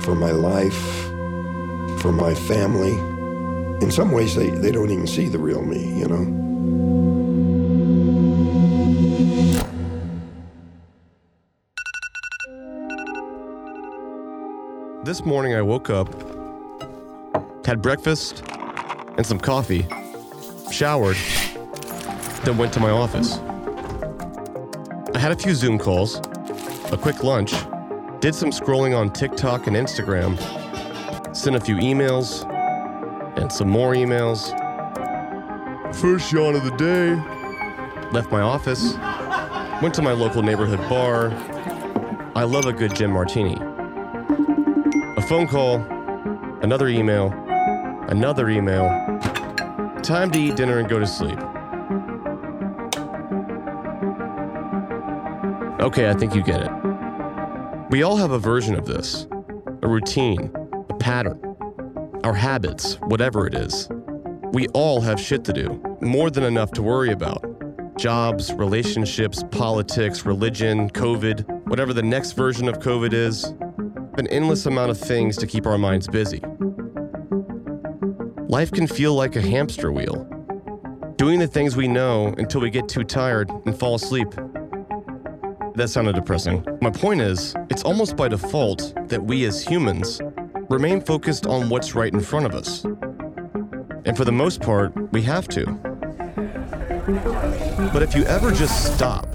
for 0.00 0.16
my 0.16 0.32
life, 0.32 1.04
for 2.00 2.10
my 2.10 2.34
family. 2.34 2.98
In 3.80 3.92
some 3.92 4.10
ways, 4.10 4.34
they, 4.34 4.50
they 4.50 4.72
don't 4.72 4.90
even 4.90 5.06
see 5.06 5.28
the 5.28 5.38
real 5.38 5.62
me, 5.62 6.00
you 6.00 6.08
know? 6.08 6.47
This 15.08 15.24
morning 15.24 15.54
I 15.54 15.62
woke 15.62 15.88
up, 15.88 16.06
had 17.64 17.80
breakfast 17.80 18.44
and 19.16 19.24
some 19.24 19.40
coffee, 19.40 19.86
showered, 20.70 21.16
then 22.44 22.58
went 22.58 22.74
to 22.74 22.80
my 22.80 22.90
office. 22.90 23.38
I 25.14 25.18
had 25.18 25.32
a 25.32 25.36
few 25.36 25.54
Zoom 25.54 25.78
calls, 25.78 26.18
a 26.92 26.98
quick 27.00 27.24
lunch, 27.24 27.54
did 28.20 28.34
some 28.34 28.50
scrolling 28.50 28.94
on 28.94 29.10
TikTok 29.10 29.66
and 29.66 29.74
Instagram, 29.74 30.36
sent 31.34 31.56
a 31.56 31.60
few 31.60 31.76
emails, 31.76 32.46
and 33.38 33.50
some 33.50 33.70
more 33.70 33.94
emails. 33.94 34.52
First 35.94 36.30
yawn 36.30 36.54
of 36.54 36.64
the 36.64 36.76
day. 36.76 37.14
Left 38.12 38.30
my 38.30 38.42
office, 38.42 38.92
went 39.80 39.94
to 39.94 40.02
my 40.02 40.12
local 40.12 40.42
neighborhood 40.42 40.86
bar. 40.90 41.30
I 42.36 42.44
love 42.44 42.66
a 42.66 42.74
good 42.74 42.94
gin 42.94 43.10
martini. 43.10 43.56
Phone 45.28 45.46
call, 45.46 45.74
another 46.62 46.88
email, 46.88 47.30
another 48.08 48.48
email. 48.48 48.88
Time 50.02 50.30
to 50.30 50.40
eat 50.40 50.56
dinner 50.56 50.78
and 50.78 50.88
go 50.88 50.98
to 50.98 51.06
sleep. 51.06 51.38
Okay, 55.82 56.08
I 56.08 56.14
think 56.14 56.34
you 56.34 56.42
get 56.42 56.62
it. 56.62 56.70
We 57.90 58.04
all 58.04 58.16
have 58.16 58.30
a 58.30 58.38
version 58.38 58.74
of 58.74 58.86
this 58.86 59.26
a 59.82 59.86
routine, 59.86 60.50
a 60.88 60.94
pattern, 60.94 61.38
our 62.24 62.32
habits, 62.32 62.94
whatever 63.02 63.46
it 63.46 63.54
is. 63.54 63.90
We 64.54 64.68
all 64.68 65.02
have 65.02 65.20
shit 65.20 65.44
to 65.44 65.52
do, 65.52 65.98
more 66.00 66.30
than 66.30 66.44
enough 66.44 66.72
to 66.72 66.82
worry 66.82 67.12
about. 67.12 67.44
Jobs, 67.98 68.50
relationships, 68.54 69.44
politics, 69.50 70.24
religion, 70.24 70.88
COVID, 70.88 71.66
whatever 71.66 71.92
the 71.92 72.02
next 72.02 72.32
version 72.32 72.66
of 72.66 72.78
COVID 72.78 73.12
is, 73.12 73.52
an 74.18 74.26
endless 74.28 74.66
amount 74.66 74.90
of 74.90 74.98
things 74.98 75.36
to 75.36 75.46
keep 75.46 75.66
our 75.66 75.78
minds 75.78 76.08
busy. 76.08 76.42
Life 78.48 78.72
can 78.72 78.86
feel 78.86 79.14
like 79.14 79.36
a 79.36 79.40
hamster 79.40 79.92
wheel, 79.92 80.24
doing 81.16 81.38
the 81.38 81.46
things 81.46 81.76
we 81.76 81.86
know 81.86 82.34
until 82.38 82.60
we 82.60 82.70
get 82.70 82.88
too 82.88 83.04
tired 83.04 83.50
and 83.66 83.78
fall 83.78 83.94
asleep. 83.94 84.28
That 85.74 85.88
sounded 85.90 86.14
depressing. 86.14 86.66
My 86.80 86.90
point 86.90 87.20
is, 87.20 87.54
it's 87.70 87.84
almost 87.84 88.16
by 88.16 88.28
default 88.28 88.94
that 89.08 89.22
we 89.22 89.44
as 89.44 89.64
humans 89.64 90.20
remain 90.68 91.00
focused 91.00 91.46
on 91.46 91.68
what's 91.68 91.94
right 91.94 92.12
in 92.12 92.20
front 92.20 92.46
of 92.46 92.54
us. 92.54 92.84
And 94.04 94.16
for 94.16 94.24
the 94.24 94.32
most 94.32 94.60
part, 94.60 94.92
we 95.12 95.22
have 95.22 95.46
to. 95.48 95.66
But 97.92 98.02
if 98.02 98.14
you 98.14 98.24
ever 98.24 98.50
just 98.50 98.94
stop, 98.94 99.28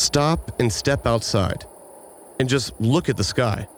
stop 0.00 0.58
and 0.60 0.72
step 0.72 1.06
outside 1.06 1.64
and 2.38 2.48
just 2.48 2.80
look 2.80 3.08
at 3.08 3.16
the 3.16 3.24
sky. 3.24 3.68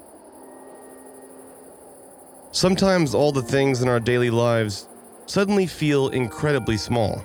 Sometimes 2.52 3.14
all 3.14 3.32
the 3.32 3.42
things 3.42 3.82
in 3.82 3.88
our 3.88 3.98
daily 3.98 4.30
lives 4.30 4.86
suddenly 5.26 5.66
feel 5.66 6.08
incredibly 6.08 6.76
small. 6.76 7.24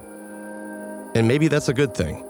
And 1.16 1.28
maybe 1.28 1.48
that's 1.48 1.70
a 1.70 1.74
good 1.74 1.94
thing. 1.94 2.24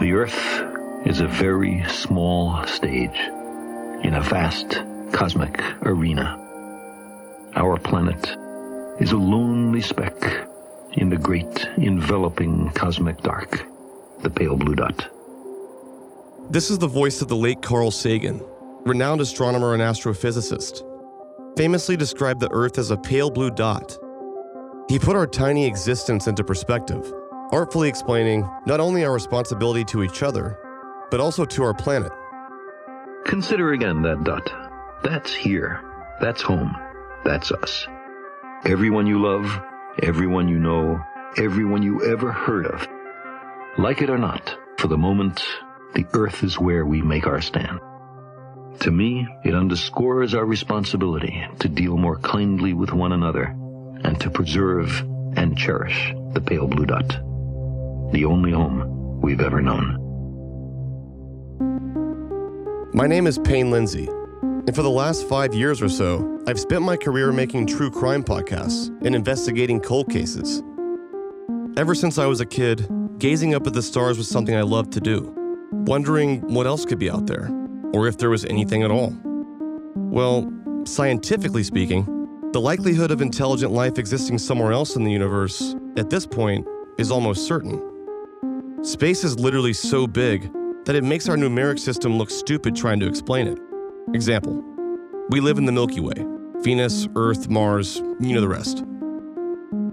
The 0.00 0.12
Earth 0.12 1.06
is 1.06 1.20
a 1.20 1.26
very 1.26 1.84
small 1.88 2.66
stage 2.66 3.18
in 4.02 4.14
a 4.14 4.20
vast 4.20 4.82
cosmic 5.12 5.62
arena. 5.82 6.42
Our 7.54 7.78
planet 7.78 8.36
is 9.00 9.12
a 9.12 9.16
lonely 9.16 9.80
speck 9.80 10.48
in 10.92 11.08
the 11.08 11.16
great 11.16 11.68
enveloping 11.78 12.70
cosmic 12.70 13.22
dark, 13.22 13.66
the 14.20 14.30
pale 14.30 14.56
blue 14.56 14.74
dot. 14.74 15.08
This 16.50 16.70
is 16.70 16.78
the 16.78 16.86
voice 16.86 17.22
of 17.22 17.28
the 17.28 17.36
late 17.36 17.60
Carl 17.62 17.90
Sagan, 17.90 18.40
renowned 18.84 19.20
astronomer 19.20 19.74
and 19.74 19.82
astrophysicist. 19.82 20.84
Famously 21.56 21.96
described 21.96 22.40
the 22.40 22.50
Earth 22.52 22.78
as 22.78 22.90
a 22.90 22.96
pale 22.96 23.30
blue 23.30 23.50
dot. 23.50 23.98
He 24.88 24.98
put 24.98 25.16
our 25.16 25.26
tiny 25.26 25.66
existence 25.66 26.28
into 26.28 26.44
perspective, 26.44 27.12
artfully 27.50 27.88
explaining 27.88 28.48
not 28.66 28.78
only 28.78 29.04
our 29.04 29.12
responsibility 29.12 29.84
to 29.86 30.04
each 30.04 30.22
other, 30.22 30.58
but 31.10 31.20
also 31.20 31.44
to 31.44 31.62
our 31.64 31.74
planet. 31.74 32.12
Consider 33.24 33.72
again 33.72 34.02
that 34.02 34.22
dot. 34.22 34.48
That's 35.02 35.34
here. 35.34 35.82
That's 36.20 36.42
home. 36.42 36.76
That's 37.24 37.50
us. 37.50 37.86
Everyone 38.64 39.06
you 39.06 39.20
love, 39.20 39.62
everyone 40.02 40.48
you 40.48 40.58
know, 40.58 41.00
everyone 41.36 41.82
you 41.82 42.04
ever 42.04 42.30
heard 42.30 42.66
of. 42.66 42.86
Like 43.78 44.00
it 44.00 44.08
or 44.08 44.16
not, 44.16 44.56
for 44.78 44.88
the 44.88 44.96
moment, 44.96 45.44
the 45.94 46.06
earth 46.14 46.42
is 46.42 46.58
where 46.58 46.86
we 46.86 47.02
make 47.02 47.26
our 47.26 47.42
stand. 47.42 47.78
To 48.80 48.90
me, 48.90 49.28
it 49.44 49.54
underscores 49.54 50.34
our 50.34 50.46
responsibility 50.46 51.46
to 51.58 51.68
deal 51.68 51.98
more 51.98 52.18
kindly 52.20 52.72
with 52.72 52.94
one 52.94 53.12
another 53.12 53.54
and 54.02 54.18
to 54.22 54.30
preserve 54.30 54.98
and 55.36 55.58
cherish 55.58 56.14
the 56.32 56.40
pale 56.40 56.66
blue 56.66 56.86
dot, 56.86 57.06
the 58.12 58.24
only 58.26 58.52
home 58.52 59.20
we've 59.20 59.42
ever 59.42 59.60
known. 59.60 60.02
My 62.94 63.06
name 63.06 63.26
is 63.26 63.38
Payne 63.38 63.70
Lindsay, 63.70 64.06
and 64.06 64.74
for 64.74 64.82
the 64.82 64.88
last 64.88 65.28
five 65.28 65.52
years 65.54 65.82
or 65.82 65.90
so, 65.90 66.42
I've 66.46 66.58
spent 66.58 66.80
my 66.80 66.96
career 66.96 67.30
making 67.30 67.66
true 67.66 67.90
crime 67.90 68.24
podcasts 68.24 68.88
and 69.04 69.14
investigating 69.14 69.80
cold 69.80 70.10
cases. 70.10 70.62
Ever 71.76 71.94
since 71.94 72.16
I 72.16 72.24
was 72.24 72.40
a 72.40 72.46
kid, 72.46 72.88
gazing 73.18 73.54
up 73.54 73.66
at 73.66 73.72
the 73.72 73.82
stars 73.82 74.18
was 74.18 74.28
something 74.28 74.54
I 74.54 74.62
loved 74.62 74.92
to 74.92 75.00
do, 75.00 75.32
wondering 75.72 76.40
what 76.52 76.66
else 76.66 76.84
could 76.84 76.98
be 76.98 77.10
out 77.10 77.26
there, 77.26 77.50
or 77.92 78.06
if 78.06 78.18
there 78.18 78.30
was 78.30 78.44
anything 78.44 78.82
at 78.82 78.90
all. 78.90 79.14
Well, 79.94 80.52
scientifically 80.84 81.62
speaking, 81.62 82.04
the 82.52 82.60
likelihood 82.60 83.10
of 83.10 83.20
intelligent 83.20 83.72
life 83.72 83.98
existing 83.98 84.38
somewhere 84.38 84.72
else 84.72 84.96
in 84.96 85.04
the 85.04 85.12
universe, 85.12 85.74
at 85.96 86.10
this 86.10 86.26
point, 86.26 86.66
is 86.98 87.10
almost 87.10 87.46
certain. 87.46 87.82
Space 88.82 89.24
is 89.24 89.38
literally 89.38 89.72
so 89.72 90.06
big 90.06 90.52
that 90.84 90.94
it 90.94 91.02
makes 91.02 91.28
our 91.28 91.36
numeric 91.36 91.78
system 91.78 92.16
look 92.16 92.30
stupid 92.30 92.76
trying 92.76 93.00
to 93.00 93.08
explain 93.08 93.46
it. 93.46 93.58
Example 94.14 94.62
We 95.30 95.40
live 95.40 95.58
in 95.58 95.64
the 95.64 95.72
Milky 95.72 96.00
Way 96.00 96.24
Venus, 96.62 97.08
Earth, 97.16 97.48
Mars, 97.48 97.96
you 98.20 98.34
know 98.34 98.40
the 98.40 98.48
rest. 98.48 98.84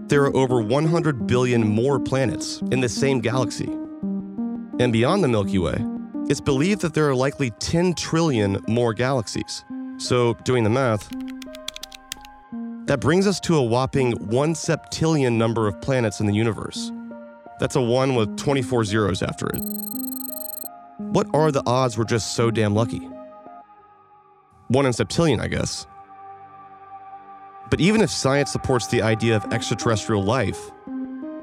There 0.07 0.23
are 0.23 0.35
over 0.35 0.61
100 0.61 1.27
billion 1.27 1.67
more 1.67 1.99
planets 1.99 2.61
in 2.71 2.81
the 2.81 2.89
same 2.89 3.19
galaxy. 3.19 3.71
And 4.79 4.91
beyond 4.91 5.23
the 5.23 5.27
Milky 5.27 5.59
Way, 5.59 5.77
it's 6.29 6.41
believed 6.41 6.81
that 6.81 6.93
there 6.93 7.07
are 7.09 7.15
likely 7.15 7.51
10 7.51 7.93
trillion 7.93 8.61
more 8.67 8.93
galaxies. 8.93 9.63
So, 9.97 10.33
doing 10.43 10.63
the 10.63 10.69
math, 10.69 11.09
that 12.85 12.99
brings 12.99 13.27
us 13.27 13.39
to 13.41 13.55
a 13.55 13.63
whopping 13.63 14.11
1 14.27 14.53
septillion 14.55 15.37
number 15.37 15.67
of 15.67 15.79
planets 15.79 16.19
in 16.19 16.25
the 16.25 16.33
universe. 16.33 16.91
That's 17.59 17.77
a 17.77 17.81
1 17.81 18.15
with 18.15 18.35
24 18.37 18.83
zeros 18.83 19.23
after 19.23 19.47
it. 19.47 19.61
What 20.97 21.27
are 21.33 21.51
the 21.51 21.63
odds 21.65 21.97
we're 21.97 22.03
just 22.03 22.35
so 22.35 22.51
damn 22.51 22.75
lucky? 22.75 23.07
1 24.67 24.85
in 24.85 24.91
septillion, 24.91 25.39
I 25.39 25.47
guess. 25.47 25.87
But 27.73 27.81
even 27.81 28.01
if 28.01 28.12
science 28.12 28.51
supports 28.51 28.86
the 28.86 29.01
idea 29.01 29.36
of 29.36 29.51
extraterrestrial 29.51 30.21
life, 30.21 30.69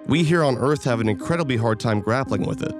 we 0.06 0.22
here 0.22 0.44
on 0.44 0.58
Earth 0.58 0.84
have 0.84 1.00
an 1.00 1.08
incredibly 1.08 1.56
hard 1.56 1.80
time 1.80 2.00
grappling 2.00 2.46
with 2.46 2.62
it. 2.62 2.72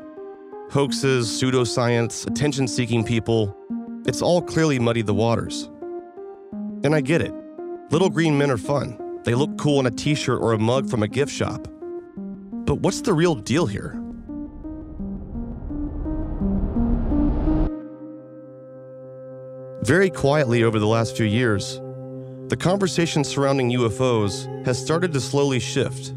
hoaxes, 0.70 1.26
pseudoscience, 1.26 2.28
attention 2.28 2.68
seeking 2.68 3.02
people. 3.02 3.52
It's 4.06 4.22
all 4.22 4.40
clearly 4.40 4.78
muddied 4.78 5.06
the 5.06 5.14
waters. 5.14 5.68
And 6.84 6.94
I 6.94 7.00
get 7.00 7.22
it. 7.22 7.34
Little 7.90 8.08
green 8.08 8.38
men 8.38 8.52
are 8.52 8.56
fun. 8.56 9.20
They 9.24 9.34
look 9.34 9.58
cool 9.58 9.80
in 9.80 9.86
a 9.86 9.90
t 9.90 10.14
shirt 10.14 10.40
or 10.40 10.52
a 10.52 10.58
mug 10.60 10.88
from 10.88 11.02
a 11.02 11.08
gift 11.08 11.32
shop. 11.32 11.66
But 12.66 12.76
what's 12.76 13.00
the 13.00 13.12
real 13.12 13.34
deal 13.34 13.66
here? 13.66 14.00
Very 19.82 20.08
quietly 20.08 20.62
over 20.62 20.78
the 20.78 20.86
last 20.86 21.16
few 21.16 21.26
years, 21.26 21.80
the 22.50 22.56
conversation 22.56 23.22
surrounding 23.22 23.70
UFOs 23.70 24.66
has 24.66 24.76
started 24.76 25.12
to 25.12 25.20
slowly 25.20 25.60
shift. 25.60 26.12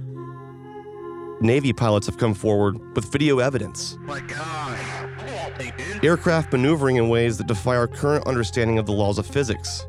Navy 1.42 1.72
pilots 1.72 2.08
have 2.08 2.18
come 2.18 2.34
forward 2.34 2.80
with 2.96 3.12
video 3.12 3.38
evidence. 3.38 4.00
Aircraft 6.02 6.52
maneuvering 6.52 6.96
in 6.96 7.08
ways 7.08 7.38
that 7.38 7.46
defy 7.46 7.76
our 7.76 7.88
current 7.88 8.26
understanding 8.26 8.80
of 8.80 8.88
the 8.88 8.92
laws 8.92 9.20
of 9.20 9.28
physics. 9.28 9.86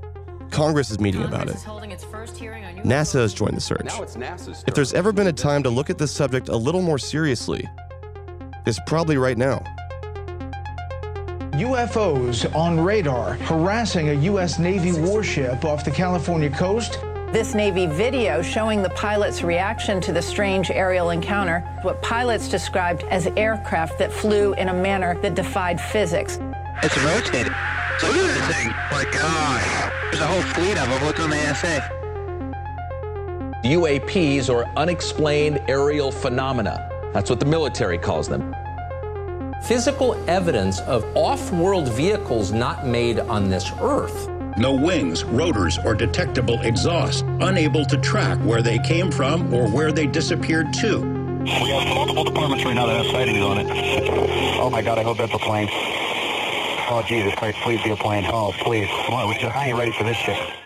Congress 0.50 0.90
is 0.90 1.00
meeting 1.00 1.22
about 1.22 1.48
it. 1.48 1.56
NASA 2.84 3.14
has 3.14 3.32
joined 3.32 3.56
the 3.56 3.62
search. 3.62 3.88
If 4.66 4.74
there's 4.74 4.92
ever 4.92 5.12
been 5.12 5.28
a 5.28 5.32
time 5.32 5.62
to 5.62 5.70
look 5.70 5.88
at 5.88 5.96
this 5.96 6.12
subject 6.12 6.50
a 6.50 6.56
little 6.56 6.82
more 6.82 6.98
seriously, 6.98 7.66
it's 8.66 8.78
probably 8.86 9.16
right 9.16 9.38
now. 9.38 9.64
UFOs 11.54 12.52
on 12.52 12.80
radar 12.80 13.34
harassing 13.34 14.08
a 14.08 14.12
U.S. 14.12 14.58
Navy 14.58 14.92
warship 14.92 15.64
off 15.64 15.84
the 15.84 15.90
California 15.90 16.50
coast. 16.50 16.98
This 17.30 17.54
Navy 17.54 17.86
video 17.86 18.42
showing 18.42 18.82
the 18.82 18.90
pilot's 18.90 19.42
reaction 19.44 20.00
to 20.00 20.12
the 20.12 20.20
strange 20.20 20.72
aerial 20.72 21.10
encounter, 21.10 21.60
what 21.82 22.02
pilots 22.02 22.48
described 22.48 23.04
as 23.04 23.28
aircraft 23.36 24.00
that 24.00 24.12
flew 24.12 24.54
in 24.54 24.68
a 24.68 24.74
manner 24.74 25.16
that 25.20 25.36
defied 25.36 25.80
physics. 25.80 26.40
It's 26.82 26.98
rotated. 26.98 27.52
So 27.98 28.08
look 28.08 28.16
at 28.16 28.48
this 28.48 28.56
thing. 28.56 28.68
My 28.90 29.04
God. 29.12 29.92
There's 30.10 30.22
a 30.22 30.26
whole 30.26 30.42
fleet 30.54 30.76
of 30.76 30.88
them. 30.88 31.04
Look 31.06 31.20
on 31.20 31.30
the 31.30 31.50
ASA. 31.50 31.90
UAPs 33.64 34.52
or 34.52 34.68
unexplained 34.76 35.62
aerial 35.68 36.10
phenomena. 36.10 36.90
That's 37.12 37.30
what 37.30 37.38
the 37.38 37.46
military 37.46 37.98
calls 37.98 38.28
them. 38.28 38.53
Physical 39.66 40.14
evidence 40.28 40.80
of 40.80 41.06
off 41.16 41.50
world 41.50 41.88
vehicles 41.88 42.52
not 42.52 42.86
made 42.86 43.18
on 43.18 43.48
this 43.48 43.72
Earth. 43.80 44.28
No 44.58 44.74
wings, 44.74 45.24
rotors, 45.24 45.78
or 45.86 45.94
detectable 45.94 46.60
exhaust. 46.60 47.24
Unable 47.40 47.86
to 47.86 47.96
track 47.96 48.38
where 48.40 48.60
they 48.60 48.78
came 48.78 49.10
from 49.10 49.54
or 49.54 49.66
where 49.66 49.90
they 49.90 50.06
disappeared 50.06 50.70
to. 50.74 50.98
We 50.98 51.70
have 51.70 51.88
multiple 51.88 52.24
departments 52.24 52.62
right 52.66 52.74
now 52.74 52.84
that 52.84 53.04
have 53.04 53.10
sightings 53.10 53.40
on 53.40 53.58
it. 53.58 53.66
Oh 54.60 54.68
my 54.68 54.82
God, 54.82 54.98
I 54.98 55.02
hope 55.02 55.16
that's 55.16 55.32
a 55.32 55.38
plane. 55.38 55.68
Oh 56.90 57.02
Jesus 57.08 57.34
Christ, 57.34 57.56
please 57.62 57.82
be 57.82 57.90
a 57.90 57.96
plane. 57.96 58.26
Oh 58.26 58.52
please, 58.60 58.88
come 59.06 59.14
on, 59.14 59.30
we 59.30 59.34
just, 59.38 59.56
I 59.56 59.68
ain't 59.68 59.78
ready 59.78 59.92
for 59.92 60.04
this 60.04 60.18
shit. 60.18 60.63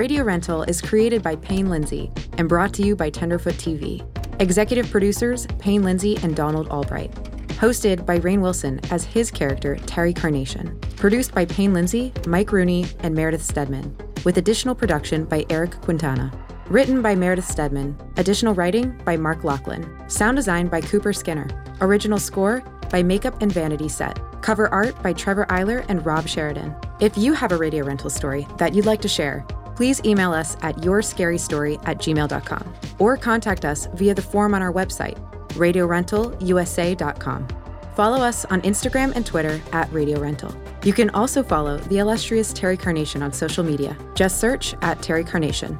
Radio 0.00 0.24
Rental 0.24 0.62
is 0.62 0.80
created 0.80 1.22
by 1.22 1.36
Payne 1.36 1.68
Lindsay 1.68 2.10
and 2.38 2.48
brought 2.48 2.72
to 2.72 2.82
you 2.82 2.96
by 2.96 3.10
Tenderfoot 3.10 3.56
TV. 3.56 4.00
Executive 4.40 4.90
producers 4.90 5.46
Payne 5.58 5.82
Lindsay 5.82 6.16
and 6.22 6.34
Donald 6.34 6.68
Albright. 6.68 7.12
Hosted 7.60 8.06
by 8.06 8.18
Rainn 8.18 8.40
Wilson 8.40 8.80
as 8.90 9.04
his 9.04 9.30
character, 9.30 9.76
Terry 9.84 10.14
Carnation. 10.14 10.80
Produced 10.96 11.34
by 11.34 11.44
Payne 11.44 11.74
Lindsay, 11.74 12.14
Mike 12.26 12.50
Rooney, 12.50 12.86
and 13.00 13.14
Meredith 13.14 13.42
Stedman. 13.42 13.94
With 14.24 14.38
additional 14.38 14.74
production 14.74 15.26
by 15.26 15.44
Eric 15.50 15.72
Quintana. 15.82 16.32
Written 16.68 17.02
by 17.02 17.14
Meredith 17.14 17.46
Stedman. 17.46 17.94
Additional 18.16 18.54
writing 18.54 18.98
by 19.04 19.18
Mark 19.18 19.44
Lachlan. 19.44 19.86
Sound 20.08 20.36
design 20.36 20.68
by 20.68 20.80
Cooper 20.80 21.12
Skinner. 21.12 21.46
Original 21.82 22.18
score 22.18 22.62
by 22.88 23.02
Makeup 23.02 23.42
and 23.42 23.52
Vanity 23.52 23.90
Set. 23.90 24.18
Cover 24.40 24.72
art 24.72 25.00
by 25.02 25.12
Trevor 25.12 25.44
Eiler 25.50 25.84
and 25.90 26.06
Rob 26.06 26.26
Sheridan. 26.26 26.74
If 27.00 27.18
you 27.18 27.34
have 27.34 27.52
a 27.52 27.58
radio 27.58 27.84
rental 27.84 28.08
story 28.08 28.46
that 28.56 28.74
you'd 28.74 28.86
like 28.86 29.02
to 29.02 29.08
share, 29.08 29.44
please 29.80 30.04
email 30.04 30.30
us 30.30 30.58
at 30.60 30.76
yourscarystory 30.76 31.82
at 31.88 31.96
gmail.com 31.96 32.74
or 32.98 33.16
contact 33.16 33.64
us 33.64 33.88
via 33.94 34.12
the 34.12 34.20
form 34.20 34.52
on 34.52 34.60
our 34.60 34.70
website, 34.70 35.16
radiorentalusa.com. 35.54 37.48
Follow 37.96 38.18
us 38.18 38.44
on 38.44 38.60
Instagram 38.60 39.10
and 39.16 39.24
Twitter 39.24 39.58
at 39.72 39.90
Radio 39.90 40.20
Rental. 40.20 40.54
You 40.84 40.92
can 40.92 41.08
also 41.10 41.42
follow 41.42 41.78
the 41.78 41.96
illustrious 41.96 42.52
Terry 42.52 42.76
Carnation 42.76 43.22
on 43.22 43.32
social 43.32 43.64
media. 43.64 43.96
Just 44.14 44.38
search 44.38 44.74
at 44.82 45.00
Terry 45.00 45.24
Carnation. 45.24 45.78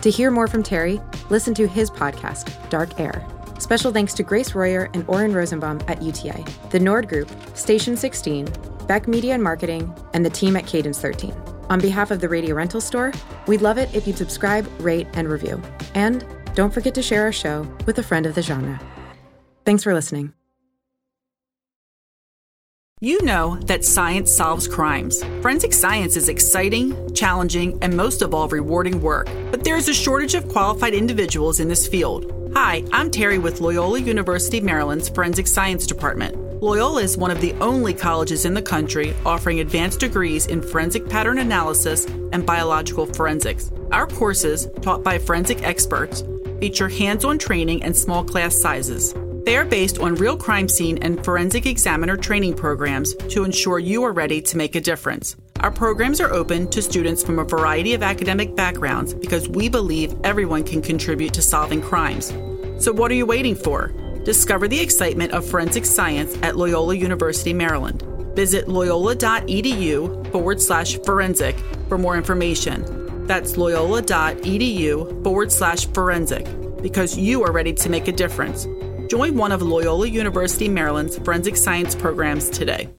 To 0.00 0.10
hear 0.10 0.30
more 0.30 0.48
from 0.48 0.62
Terry, 0.62 0.98
listen 1.28 1.52
to 1.52 1.68
his 1.68 1.90
podcast, 1.90 2.50
Dark 2.70 2.98
Air. 2.98 3.26
Special 3.58 3.92
thanks 3.92 4.14
to 4.14 4.22
Grace 4.22 4.54
Royer 4.54 4.88
and 4.94 5.04
Oren 5.06 5.34
Rosenbaum 5.34 5.82
at 5.86 6.00
UTA, 6.00 6.42
the 6.70 6.80
Nord 6.80 7.10
Group, 7.10 7.30
Station 7.54 7.94
16, 7.94 8.48
Beck 8.88 9.06
Media 9.06 9.34
and 9.34 9.42
Marketing, 9.42 9.94
and 10.14 10.24
the 10.24 10.30
team 10.30 10.56
at 10.56 10.66
Cadence 10.66 10.98
13. 10.98 11.53
On 11.70 11.80
behalf 11.80 12.10
of 12.10 12.20
the 12.20 12.28
Radio 12.28 12.54
Rental 12.54 12.80
Store, 12.80 13.12
we'd 13.46 13.62
love 13.62 13.78
it 13.78 13.94
if 13.94 14.06
you'd 14.06 14.18
subscribe, 14.18 14.68
rate, 14.80 15.06
and 15.14 15.28
review. 15.28 15.60
And 15.94 16.24
don't 16.54 16.72
forget 16.72 16.94
to 16.94 17.02
share 17.02 17.22
our 17.22 17.32
show 17.32 17.66
with 17.86 17.98
a 17.98 18.02
friend 18.02 18.26
of 18.26 18.34
the 18.34 18.42
genre. 18.42 18.80
Thanks 19.64 19.82
for 19.82 19.94
listening. 19.94 20.32
You 23.00 23.22
know 23.22 23.56
that 23.66 23.84
science 23.84 24.32
solves 24.32 24.66
crimes. 24.66 25.22
Forensic 25.42 25.72
science 25.72 26.16
is 26.16 26.28
exciting, 26.28 27.12
challenging, 27.14 27.78
and 27.82 27.94
most 27.94 28.22
of 28.22 28.32
all, 28.32 28.48
rewarding 28.48 29.02
work. 29.02 29.28
But 29.50 29.64
there 29.64 29.76
is 29.76 29.88
a 29.88 29.94
shortage 29.94 30.34
of 30.34 30.48
qualified 30.48 30.94
individuals 30.94 31.60
in 31.60 31.68
this 31.68 31.86
field. 31.86 32.32
Hi, 32.54 32.84
I'm 32.92 33.10
Terry 33.10 33.38
with 33.38 33.60
Loyola 33.60 33.98
University 33.98 34.60
Maryland's 34.60 35.08
Forensic 35.08 35.48
Science 35.48 35.86
Department. 35.86 36.53
Loyola 36.64 37.02
is 37.02 37.18
one 37.18 37.30
of 37.30 37.42
the 37.42 37.52
only 37.60 37.92
colleges 37.92 38.46
in 38.46 38.54
the 38.54 38.62
country 38.62 39.12
offering 39.26 39.60
advanced 39.60 40.00
degrees 40.00 40.46
in 40.46 40.62
forensic 40.62 41.06
pattern 41.06 41.36
analysis 41.36 42.06
and 42.32 42.46
biological 42.46 43.04
forensics. 43.04 43.70
Our 43.92 44.06
courses, 44.06 44.66
taught 44.80 45.04
by 45.04 45.18
forensic 45.18 45.62
experts, 45.62 46.24
feature 46.60 46.88
hands 46.88 47.22
on 47.22 47.38
training 47.38 47.82
and 47.82 47.94
small 47.94 48.24
class 48.24 48.56
sizes. 48.56 49.12
They 49.44 49.58
are 49.58 49.66
based 49.66 49.98
on 49.98 50.14
real 50.14 50.38
crime 50.38 50.66
scene 50.66 50.96
and 51.02 51.22
forensic 51.22 51.66
examiner 51.66 52.16
training 52.16 52.54
programs 52.54 53.14
to 53.14 53.44
ensure 53.44 53.78
you 53.78 54.02
are 54.02 54.12
ready 54.12 54.40
to 54.40 54.56
make 54.56 54.74
a 54.74 54.80
difference. 54.80 55.36
Our 55.60 55.70
programs 55.70 56.18
are 56.18 56.32
open 56.32 56.70
to 56.70 56.80
students 56.80 57.22
from 57.22 57.40
a 57.40 57.44
variety 57.44 57.92
of 57.92 58.02
academic 58.02 58.56
backgrounds 58.56 59.12
because 59.12 59.50
we 59.50 59.68
believe 59.68 60.14
everyone 60.24 60.64
can 60.64 60.80
contribute 60.80 61.34
to 61.34 61.42
solving 61.42 61.82
crimes. 61.82 62.32
So, 62.82 62.90
what 62.90 63.10
are 63.10 63.16
you 63.16 63.26
waiting 63.26 63.54
for? 63.54 63.92
Discover 64.24 64.68
the 64.68 64.80
excitement 64.80 65.32
of 65.32 65.44
forensic 65.44 65.84
science 65.84 66.34
at 66.42 66.56
Loyola 66.56 66.94
University, 66.94 67.52
Maryland. 67.52 68.02
Visit 68.34 68.68
loyola.edu 68.68 70.32
forward 70.32 70.62
slash 70.62 70.98
forensic 71.00 71.54
for 71.88 71.98
more 71.98 72.16
information. 72.16 73.26
That's 73.26 73.58
loyola.edu 73.58 75.22
forward 75.22 75.52
slash 75.52 75.86
forensic 75.88 76.46
because 76.82 77.18
you 77.18 77.42
are 77.44 77.52
ready 77.52 77.74
to 77.74 77.90
make 77.90 78.08
a 78.08 78.12
difference. 78.12 78.66
Join 79.10 79.36
one 79.36 79.52
of 79.52 79.60
Loyola 79.60 80.08
University 80.08 80.68
Maryland's 80.68 81.18
forensic 81.18 81.56
science 81.56 81.94
programs 81.94 82.48
today. 82.48 82.88